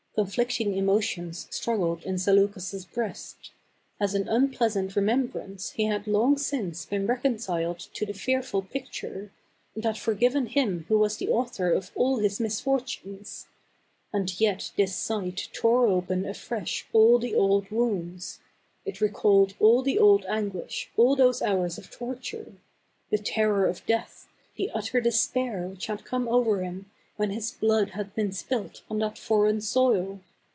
[0.15, 3.51] Conflicting emotions struggled in Zaleukos' breast.
[3.97, 9.31] As an unpleasant remembrance he had long since been reconciled to the fearful picture,
[9.73, 12.93] and had forgiven him who was the author of all There 224 THE CAB AVAN.
[12.93, 13.47] his misfortunes;
[14.11, 18.41] and yet this sight tore open afresh all the old wounds;
[18.85, 22.51] it recalled all the old anguish, all those hours of torture—
[23.11, 24.27] the terror of death,
[24.57, 28.97] the utter despair which had come over him when his blood had been spilt on
[28.97, 30.19] that foreign soil.